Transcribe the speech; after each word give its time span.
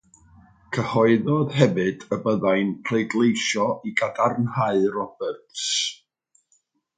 Cyhoeddodd 0.75 1.51
hefyd 1.57 2.05
y 2.17 2.19
byddai'n 2.23 2.71
pleidleisio 2.89 3.67
i 3.91 3.93
gadarnhau 4.01 4.83
Roberts. 4.97 5.69